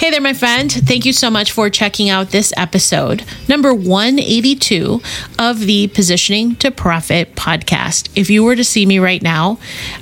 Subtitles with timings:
[0.00, 0.72] Hey there, my friend.
[0.72, 5.02] Thank you so much for checking out this episode, number 182
[5.38, 8.08] of the Positioning to Profit podcast.
[8.16, 9.58] If you were to see me right now,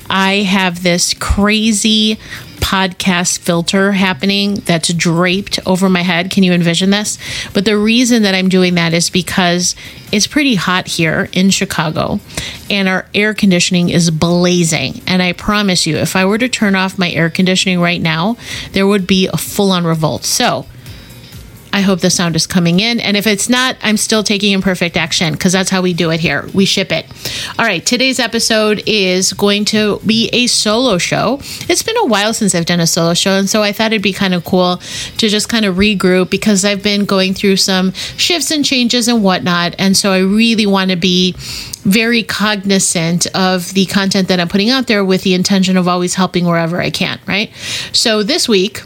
[0.09, 2.17] I have this crazy
[2.61, 6.31] podcast filter happening that's draped over my head.
[6.31, 7.19] Can you envision this?
[7.55, 9.75] But the reason that I'm doing that is because
[10.13, 12.21] it's pretty hot here in Chicago
[12.71, 15.01] and our air conditioning is blazing.
[15.07, 18.37] And I promise you, if I were to turn off my air conditioning right now,
[18.73, 20.25] there would be a full on revolt.
[20.25, 20.67] So,
[21.79, 22.99] I hope the sound is coming in.
[22.99, 26.19] And if it's not, I'm still taking imperfect action because that's how we do it
[26.19, 26.49] here.
[26.53, 27.07] We ship it.
[27.57, 31.39] All right, today's episode is going to be a solo show.
[31.69, 34.03] It's been a while since I've done a solo show, and so I thought it'd
[34.03, 34.79] be kind of cool
[35.19, 39.23] to just kind of regroup because I've been going through some shifts and changes and
[39.23, 39.77] whatnot.
[39.79, 41.37] And so I really want to be
[41.85, 46.15] very cognizant of the content that I'm putting out there with the intention of always
[46.15, 47.53] helping wherever I can, right?
[47.93, 48.83] So this week,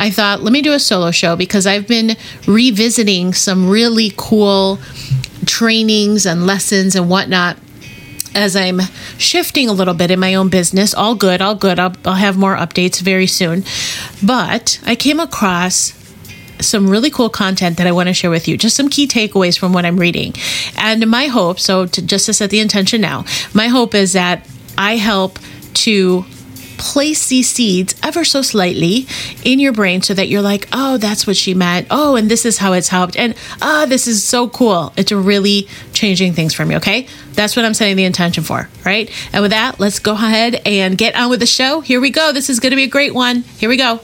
[0.00, 4.78] I thought, let me do a solo show because I've been revisiting some really cool
[5.44, 7.58] trainings and lessons and whatnot
[8.34, 8.80] as I'm
[9.18, 10.94] shifting a little bit in my own business.
[10.94, 11.78] All good, all good.
[11.78, 13.62] I'll, I'll have more updates very soon.
[14.24, 15.92] But I came across
[16.60, 18.56] some really cool content that I want to share with you.
[18.56, 20.34] Just some key takeaways from what I'm reading.
[20.76, 24.48] And my hope, so to, just to set the intention now, my hope is that
[24.78, 25.38] I help
[25.74, 26.24] to
[26.80, 29.06] place these seeds ever so slightly
[29.44, 31.86] in your brain so that you're like, oh, that's what she meant.
[31.90, 33.16] Oh, and this is how it's helped.
[33.16, 34.92] And ah, oh, this is so cool.
[34.96, 36.76] It's really changing things for me.
[36.76, 37.06] Okay.
[37.34, 38.68] That's what I'm setting the intention for.
[38.84, 39.10] Right.
[39.32, 41.80] And with that, let's go ahead and get on with the show.
[41.80, 42.32] Here we go.
[42.32, 43.42] This is going to be a great one.
[43.58, 44.00] Here we go.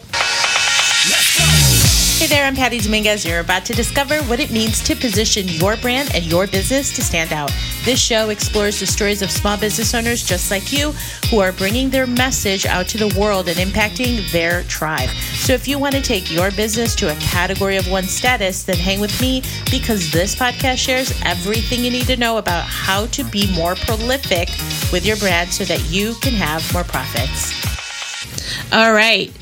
[2.26, 3.24] Hey there, I'm Patty Dominguez.
[3.24, 7.00] You're about to discover what it means to position your brand and your business to
[7.00, 7.52] stand out.
[7.84, 10.90] This show explores the stories of small business owners just like you
[11.30, 15.08] who are bringing their message out to the world and impacting their tribe.
[15.34, 18.76] So if you want to take your business to a category of one status, then
[18.76, 23.22] hang with me because this podcast shares everything you need to know about how to
[23.22, 24.48] be more prolific
[24.92, 27.52] with your brand so that you can have more profits.
[28.72, 29.32] All right.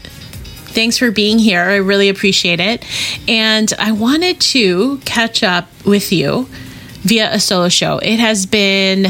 [0.74, 1.60] Thanks for being here.
[1.60, 2.84] I really appreciate it.
[3.28, 6.48] And I wanted to catch up with you
[7.02, 7.98] via a solo show.
[7.98, 9.06] It has been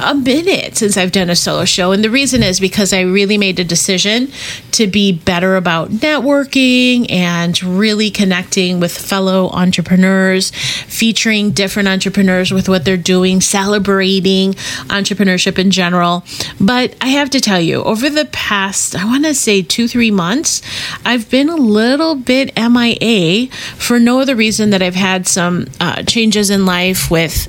[0.00, 1.92] a minute since I've done a solo show.
[1.92, 4.32] And the reason is because I really made a decision
[4.72, 12.68] to be better about networking and really connecting with fellow entrepreneurs, featuring different entrepreneurs with
[12.68, 14.54] what they're doing, celebrating
[14.88, 16.24] entrepreneurship in general.
[16.60, 20.10] But I have to tell you, over the past, I want to say two, three
[20.10, 20.62] months,
[21.04, 26.02] I've been a little bit MIA for no other reason that I've had some uh,
[26.02, 27.48] changes in life with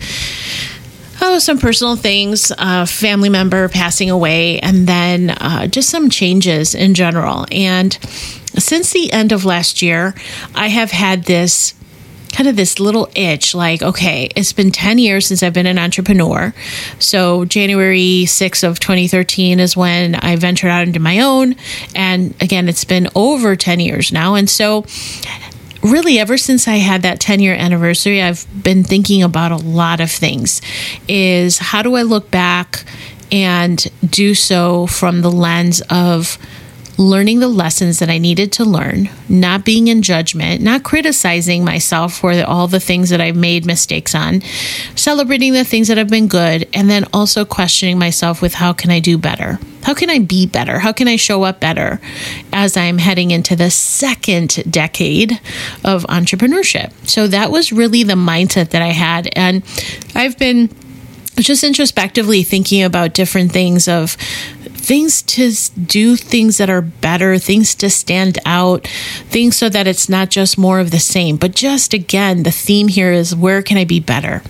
[1.23, 2.51] oh, some personal things,
[2.88, 7.45] family member passing away, and then uh, just some changes in general.
[7.51, 7.94] And
[8.59, 10.13] since the end of last year,
[10.53, 11.73] I have had this
[12.34, 15.78] kind of this little itch like okay it's been 10 years since i've been an
[15.78, 16.51] entrepreneur.
[16.97, 21.55] So january 6th of 2013 is when i ventured out into my own.
[21.94, 24.34] And again it's been over 10 years now.
[24.34, 24.84] And so
[25.84, 30.00] really ever since I had that 10 year anniversary, I've been thinking about a lot
[30.00, 30.62] of things.
[31.08, 32.86] Is how do I look back
[33.32, 36.38] and do so from the lens of
[36.98, 42.14] learning the lessons that I needed to learn, not being in judgment, not criticizing myself
[42.14, 44.42] for all the things that I've made mistakes on,
[44.96, 48.92] celebrating the things that have been good, and then also questioning myself with how can
[48.92, 49.59] I do better?
[49.84, 50.80] How can I be better?
[50.80, 52.00] How can I show up better
[52.53, 55.40] as I'm heading into the second decade
[55.84, 56.94] of entrepreneurship?
[57.08, 59.30] So that was really the mindset that I had.
[59.36, 59.64] And
[60.16, 60.70] I've been
[61.38, 64.16] just introspectively thinking about different things of
[64.84, 68.86] things to do things that are better, things to stand out,
[69.30, 72.90] things so that it's not just more of the same, but just again, the theme
[72.90, 74.44] here is where can I be better?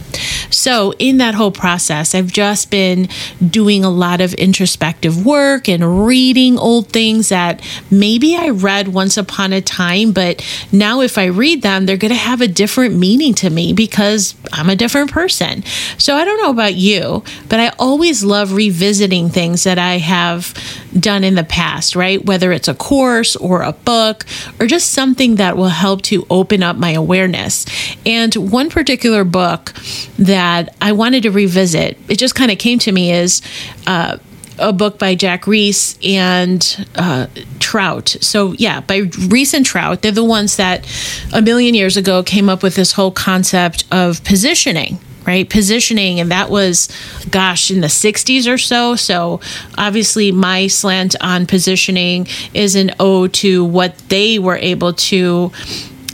[0.49, 3.09] So, in that whole process, I've just been
[3.47, 7.61] doing a lot of introspective work and reading old things that
[7.91, 12.09] maybe I read once upon a time, but now if I read them, they're going
[12.09, 15.63] to have a different meaning to me because I'm a different person.
[15.99, 20.22] So, I don't know about you, but I always love revisiting things that I have
[20.23, 20.53] have
[20.99, 22.23] done in the past, right?
[22.23, 24.25] Whether it's a course or a book
[24.59, 27.65] or just something that will help to open up my awareness.
[28.05, 29.73] And one particular book
[30.17, 33.41] that I wanted to revisit, it just kind of came to me is,
[33.87, 34.17] uh,
[34.59, 37.25] a book by Jack Ries and uh,
[37.59, 38.09] Trout.
[38.21, 40.85] So, yeah, by Ries and Trout, they're the ones that
[41.33, 45.49] a million years ago came up with this whole concept of positioning right?
[45.49, 46.89] Positioning, and that was,
[47.29, 48.95] gosh, in the 60s or so.
[48.95, 49.39] So
[49.77, 55.51] obviously, my slant on positioning is an ode to what they were able to.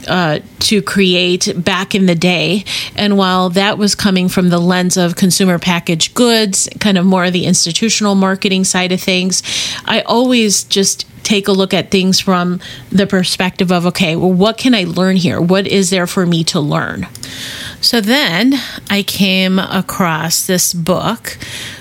[0.08, 2.64] Uh, to create back in the day.
[2.96, 7.24] And while that was coming from the lens of consumer packaged goods, kind of more
[7.24, 9.42] of the institutional marketing side of things,
[9.84, 12.60] I always just take a look at things from
[12.90, 15.40] the perspective of okay, well, what can I learn here?
[15.40, 17.06] What is there for me to learn?
[17.80, 18.54] So then
[18.90, 21.38] I came across this book,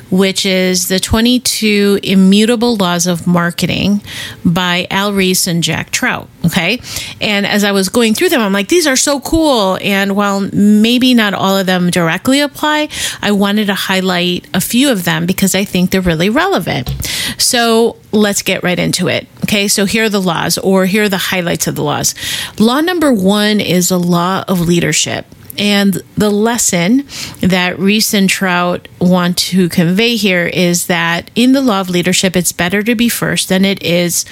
[0.09, 4.01] which is The 22 Immutable Laws of Marketing
[4.45, 6.29] by Al Ries and Jack Trout.
[6.45, 6.81] Okay.
[7.19, 9.77] And as I was going through them, I'm like, these are so cool.
[9.81, 12.89] And while maybe not all of them directly apply,
[13.21, 16.89] I wanted to highlight a few of them because I think they're really relevant.
[17.37, 19.27] So let's get right into it.
[19.43, 19.67] Okay.
[19.67, 22.15] So here are the laws, or here are the highlights of the laws.
[22.59, 25.25] Law number one is a law of leadership.
[25.57, 27.05] And the lesson
[27.41, 32.37] that Ries and Trout want to convey here is that in the law of leadership,
[32.37, 34.23] it's better to be first than it is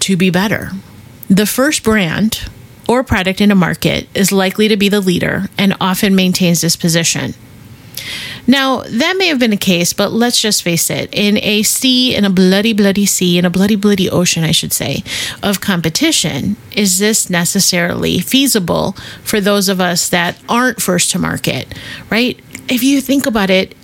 [0.00, 0.70] to be better.
[1.28, 2.48] The first brand
[2.88, 6.76] or product in a market is likely to be the leader and often maintains this
[6.76, 7.34] position.
[8.46, 11.08] Now, that may have been the case, but let's just face it.
[11.12, 14.72] In a sea, in a bloody, bloody sea, in a bloody, bloody ocean, I should
[14.72, 15.04] say,
[15.42, 18.92] of competition, is this necessarily feasible
[19.22, 21.72] for those of us that aren't first to market,
[22.10, 22.38] right?
[22.72, 23.76] If you think about it,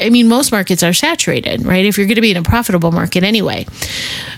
[0.00, 1.84] I mean, most markets are saturated, right?
[1.84, 3.66] If you're going to be in a profitable market anyway.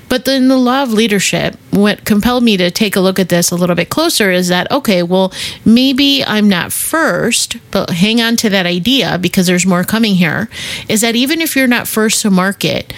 [0.08, 3.50] But then the law of leadership, what compelled me to take a look at this
[3.50, 5.30] a little bit closer is that, okay, well,
[5.66, 10.48] maybe I'm not first, but hang on to that idea because there's more coming here.
[10.88, 12.94] Is that even if you're not first to market,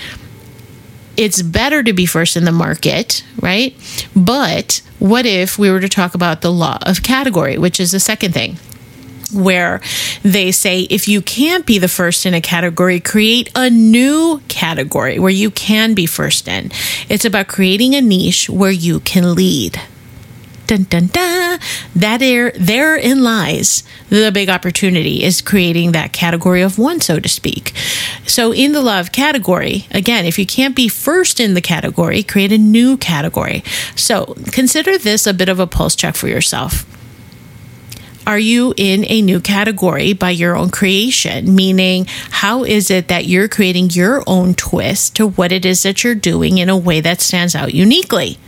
[1.16, 3.74] it's better to be first in the market, right?
[4.14, 7.98] But what if we were to talk about the law of category, which is the
[8.00, 8.58] second thing?
[9.34, 9.80] Where
[10.22, 15.18] they say if you can't be the first in a category, create a new category
[15.18, 16.70] where you can be first in.
[17.08, 19.80] It's about creating a niche where you can lead.
[20.66, 21.58] Dun, dun, dun.
[21.94, 27.28] That there, therein lies the big opportunity is creating that category of one, so to
[27.28, 27.76] speak.
[28.26, 32.52] So, in the love category, again, if you can't be first in the category, create
[32.52, 33.62] a new category.
[33.94, 36.86] So, consider this a bit of a pulse check for yourself
[38.26, 41.54] are you in a new category by your own creation?
[41.54, 46.02] Meaning, how is it that you're creating your own twist to what it is that
[46.02, 48.38] you're doing in a way that stands out uniquely?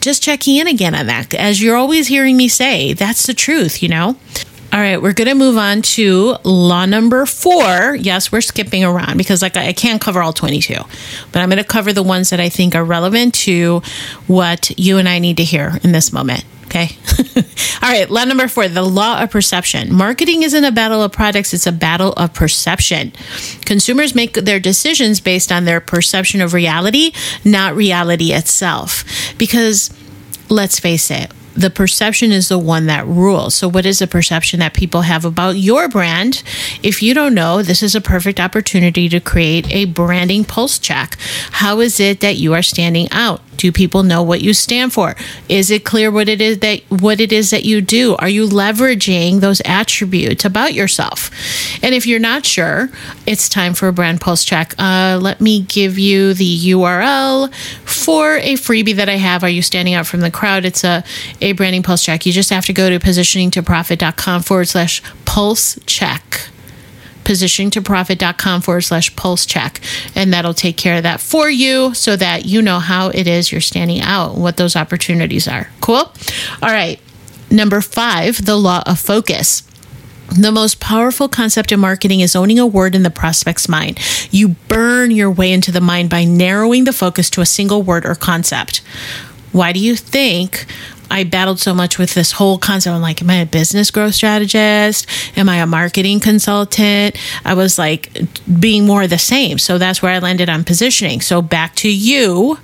[0.00, 1.34] Just checking in again on that.
[1.34, 4.16] As you're always hearing me say, that's the truth, you know?
[4.72, 7.96] All right, we're going to move on to law number four.
[7.96, 10.74] Yes, we're skipping around because like I can't cover all 22,
[11.32, 13.82] but I'm going to cover the ones that I think are relevant to
[14.28, 16.44] what you and I need to hear in this moment.
[16.70, 16.96] Okay.
[17.82, 18.08] All right.
[18.08, 19.92] Law number four the law of perception.
[19.92, 23.12] Marketing isn't a battle of products, it's a battle of perception.
[23.64, 27.10] Consumers make their decisions based on their perception of reality,
[27.44, 29.04] not reality itself.
[29.36, 29.90] Because
[30.48, 33.56] let's face it, the perception is the one that rules.
[33.56, 36.44] So, what is the perception that people have about your brand?
[36.84, 41.16] If you don't know, this is a perfect opportunity to create a branding pulse check.
[41.50, 43.42] How is it that you are standing out?
[43.60, 45.14] Do people know what you stand for?
[45.46, 48.16] Is it clear what it is that what it is that you do?
[48.16, 51.30] Are you leveraging those attributes about yourself?
[51.82, 52.88] And if you're not sure,
[53.26, 54.74] it's time for a brand pulse check.
[54.78, 57.52] Uh, let me give you the URL
[57.84, 59.44] for a freebie that I have.
[59.44, 60.64] Are you standing out from the crowd?
[60.64, 61.04] It's a
[61.42, 62.24] a branding pulse check.
[62.24, 66.48] You just have to go to positioningtoprofit.com forward slash pulse check
[67.30, 69.80] positioningtoprofit.com forward slash pulse check.
[70.16, 73.52] And that'll take care of that for you so that you know how it is
[73.52, 75.68] you're standing out, what those opportunities are.
[75.80, 76.12] Cool?
[76.62, 76.98] All right.
[77.50, 79.62] Number five, the law of focus.
[80.36, 83.98] The most powerful concept in marketing is owning a word in the prospect's mind.
[84.30, 88.06] You burn your way into the mind by narrowing the focus to a single word
[88.06, 88.78] or concept.
[89.52, 90.66] Why do you think
[91.10, 92.94] I battled so much with this whole concept.
[92.94, 95.06] I'm like, am I a business growth strategist?
[95.36, 97.16] Am I a marketing consultant?
[97.44, 98.16] I was like
[98.60, 99.58] being more the same.
[99.58, 101.20] So that's where I landed on positioning.
[101.20, 102.58] So back to you.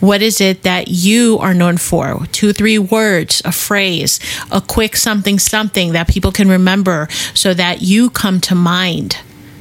[0.00, 2.26] What is it that you are known for?
[2.32, 4.20] Two, three words, a phrase,
[4.52, 9.18] a quick something, something that people can remember so that you come to mind.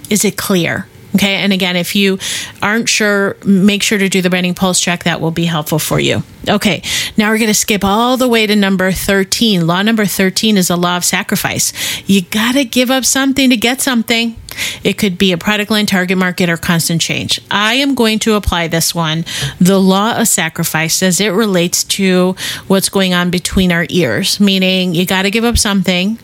[0.09, 0.87] Is it clear?
[1.15, 1.35] Okay.
[1.37, 2.19] And again, if you
[2.61, 5.03] aren't sure, make sure to do the branding pulse check.
[5.03, 6.21] That will be helpful for you.
[6.47, 6.81] Okay.
[7.17, 9.65] Now we're going to skip all the way to number 13.
[9.67, 11.73] Law number 13 is a law of sacrifice.
[12.09, 14.35] You got to give up something to get something.
[14.83, 17.39] It could be a product line, target market, or constant change.
[17.51, 19.25] I am going to apply this one,
[19.59, 22.35] the law of sacrifice, as it relates to
[22.67, 26.17] what's going on between our ears, meaning you got to give up something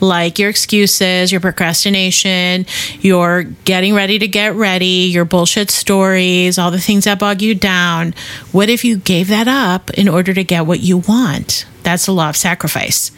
[0.00, 2.66] like your excuses, your procrastination,
[3.00, 7.54] your getting ready to get ready, your bullshit stories, all the things that bog you
[7.54, 8.14] down.
[8.52, 11.66] What if you gave that up in order to get what you want?
[11.82, 13.10] That's the law of sacrifice.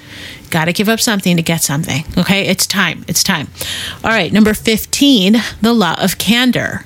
[0.50, 2.04] Got to give up something to get something.
[2.18, 3.04] Okay, it's time.
[3.08, 3.48] It's time.
[4.04, 6.84] All right, number 15, the law of candor.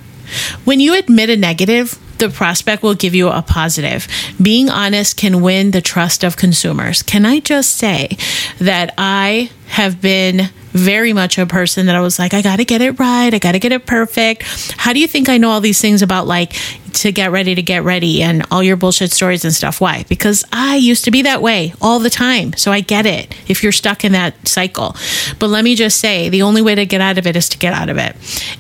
[0.64, 4.06] When you admit a negative, the prospect will give you a positive.
[4.40, 7.02] Being honest can win the trust of consumers.
[7.02, 8.16] Can I just say
[8.58, 12.64] that I have been very much a person that I was like, I got to
[12.64, 13.35] get it right.
[13.35, 14.45] I got to get it perfect.
[14.76, 16.54] How do you think I know all these things about like
[16.94, 19.80] to get ready to get ready and all your bullshit stories and stuff?
[19.80, 20.04] Why?
[20.08, 22.54] Because I used to be that way all the time.
[22.54, 24.96] So I get it if you're stuck in that cycle.
[25.38, 27.58] But let me just say the only way to get out of it is to
[27.58, 28.16] get out of it.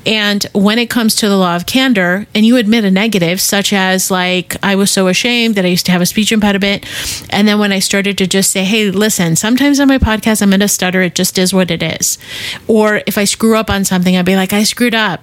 [0.06, 3.72] And when it comes to the law of candor and you admit a negative, such
[3.72, 6.84] as like, I was so ashamed that I used to have a speech impediment.
[7.30, 10.50] And then when I started to just say, hey, listen, sometimes on my podcast, I'm
[10.50, 11.02] going to stutter.
[11.02, 12.18] It just is what it is.
[12.66, 15.20] Or if I screw up on something, I'd be like, I screwed up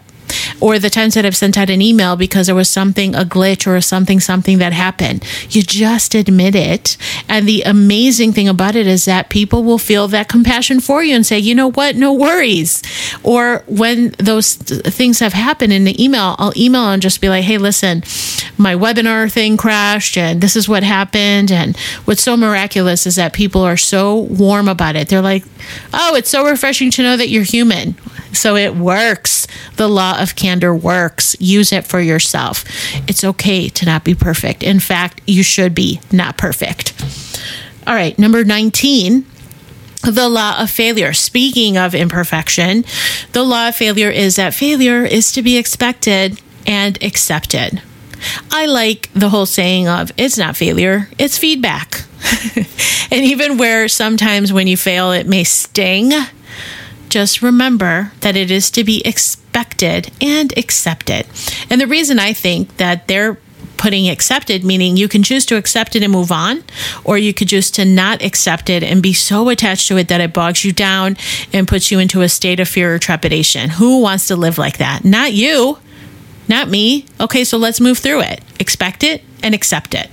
[0.61, 3.67] or the times that I've sent out an email because there was something, a glitch
[3.67, 5.25] or something, something that happened.
[5.49, 6.97] You just admit it.
[7.27, 11.15] And the amazing thing about it is that people will feel that compassion for you
[11.15, 12.81] and say, you know what, no worries.
[13.23, 17.43] Or when those things have happened in the email, I'll email and just be like,
[17.43, 18.03] hey, listen,
[18.57, 21.51] my webinar thing crashed and this is what happened.
[21.51, 21.75] And
[22.05, 25.09] what's so miraculous is that people are so warm about it.
[25.09, 25.43] They're like,
[25.93, 27.95] oh, it's so refreshing to know that you're human.
[28.33, 29.47] So it works.
[29.75, 31.35] The law of candor works.
[31.39, 32.63] Use it for yourself.
[33.07, 34.63] It's okay to not be perfect.
[34.63, 36.93] In fact, you should be not perfect.
[37.85, 39.25] All right, number 19
[40.03, 41.13] the law of failure.
[41.13, 42.85] Speaking of imperfection,
[43.33, 47.81] the law of failure is that failure is to be expected and accepted.
[48.51, 52.03] I like the whole saying of it's not failure, it's feedback.
[52.55, 56.11] and even where sometimes when you fail, it may sting,
[57.11, 61.27] just remember that it is to be expected and accepted.
[61.69, 63.37] And the reason I think that they're
[63.77, 66.63] putting accepted, meaning you can choose to accept it and move on,
[67.03, 70.21] or you could choose to not accept it and be so attached to it that
[70.21, 71.17] it bogs you down
[71.51, 73.71] and puts you into a state of fear or trepidation.
[73.71, 75.03] Who wants to live like that?
[75.03, 75.79] Not you,
[76.47, 77.05] not me.
[77.19, 78.41] Okay, so let's move through it.
[78.59, 80.09] Expect it and accept it.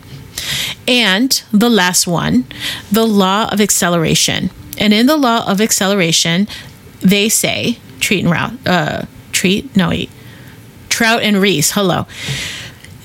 [0.88, 2.46] And the last one,
[2.90, 4.50] the law of acceleration.
[4.78, 6.48] And in the law of acceleration,
[7.00, 9.02] they say Treat and Route, uh,
[9.32, 10.10] Treat, no, eat
[10.88, 12.06] Trout and Ries hello.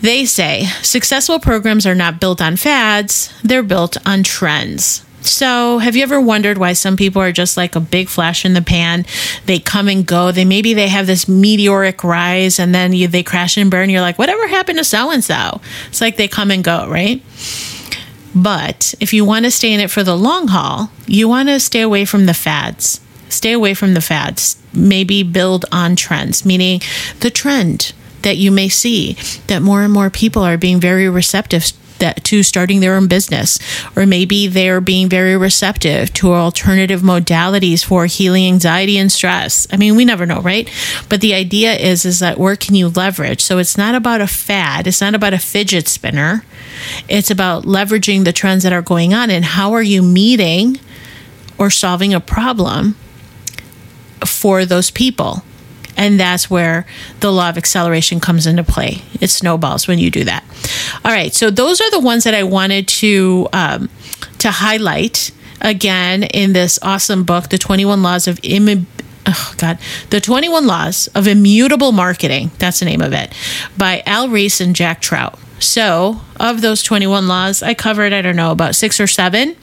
[0.02, 5.06] They say successful programs are not built on fads, they're built on trends.
[5.22, 8.56] So, have you ever wondered why some people are just like a big flash in
[8.56, 9.06] the pan?
[9.46, 10.34] They come and go.
[10.34, 13.90] They maybe they have this meteoric rise and then you, they crash and burn.
[13.90, 15.62] You're like, whatever happened to so and so?
[15.88, 17.24] It's like they come and go, right?
[18.36, 21.60] But if you want to stay in it for the long haul, you want to
[21.60, 23.00] stay away from the fads
[23.30, 24.62] stay away from the fads.
[24.74, 26.82] Maybe build on trends, meaning
[27.20, 29.14] the trend that you may see
[29.48, 33.60] that more and more people are being very receptive that to starting their own business
[33.96, 39.68] or maybe they're being very receptive to alternative modalities for healing anxiety and stress.
[39.72, 40.70] I mean we never know right?
[41.08, 43.42] But the idea is is that where can you leverage?
[43.42, 44.86] So it's not about a fad.
[44.86, 46.44] It's not about a fidget spinner.
[47.08, 50.80] It's about leveraging the trends that are going on and how are you meeting
[51.58, 52.96] or solving a problem
[54.28, 55.44] for those people.
[55.96, 56.86] And that's where
[57.20, 59.04] the law of acceleration comes into play.
[59.22, 60.44] It snowballs when you do that.
[61.06, 63.90] All right, so those are the ones that I wanted to um,
[64.40, 68.88] to highlight again in this awesome book, The 21 Laws of Im-
[69.28, 69.78] oh God,
[70.10, 72.52] The 21 Laws of Immutable Marketing.
[72.58, 73.34] That's the name of it
[73.78, 75.38] by Al Ries and Jack Trout.
[75.60, 79.56] So, of those 21 laws, I covered, I don't know, about six or seven.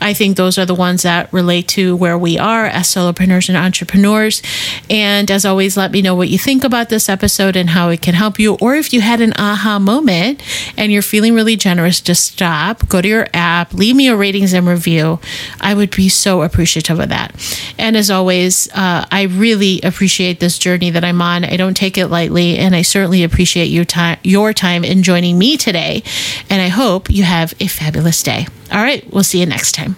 [0.00, 3.56] I think those are the ones that relate to where we are as solopreneurs and
[3.56, 4.42] entrepreneurs.
[4.90, 8.02] And as always, let me know what you think about this episode and how it
[8.02, 8.54] can help you.
[8.60, 10.42] Or if you had an aha moment
[10.76, 14.52] and you're feeling really generous, just stop, go to your app, leave me a ratings
[14.52, 15.20] and review.
[15.60, 17.34] I would be so appreciative of that.
[17.78, 21.44] And as always, uh, I really appreciate this journey that I'm on.
[21.44, 25.38] I don't take it lightly, and I certainly appreciate your time, your time in joining
[25.38, 26.02] me today.
[26.50, 28.46] And I hope you have a fabulous day.
[28.72, 29.96] All right, we'll see you next time.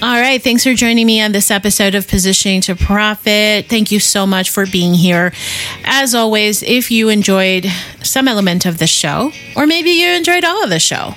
[0.00, 0.42] All right.
[0.42, 3.66] Thanks for joining me on this episode of Positioning to Profit.
[3.66, 5.32] Thank you so much for being here.
[5.84, 7.66] As always, if you enjoyed
[8.02, 11.14] some element of the show, or maybe you enjoyed all of the show,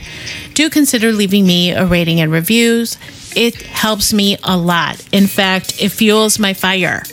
[0.54, 2.98] do consider leaving me a rating and reviews.
[3.36, 5.06] It helps me a lot.
[5.14, 7.04] In fact, it fuels my fire.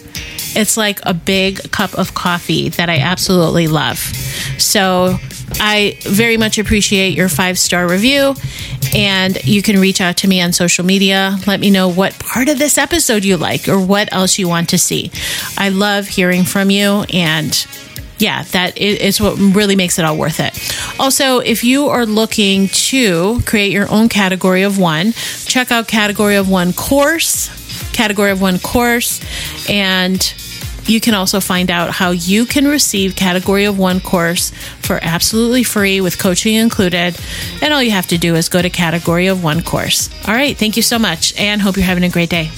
[0.56, 3.98] It's like a big cup of coffee that I absolutely love.
[4.58, 5.18] So
[5.60, 8.34] I very much appreciate your five star review.
[8.94, 11.36] And you can reach out to me on social media.
[11.46, 14.70] Let me know what part of this episode you like or what else you want
[14.70, 15.10] to see.
[15.56, 17.04] I love hearing from you.
[17.12, 17.66] And
[18.18, 20.52] yeah, that is what really makes it all worth it.
[20.98, 25.12] Also, if you are looking to create your own category of one,
[25.44, 27.48] check out Category of One course,
[27.92, 29.20] Category of One course,
[29.70, 30.20] and
[30.88, 35.62] you can also find out how you can receive Category of One course for absolutely
[35.62, 37.16] free with coaching included.
[37.62, 40.10] And all you have to do is go to Category of One course.
[40.26, 40.56] All right.
[40.56, 42.50] Thank you so much and hope you're having a great day.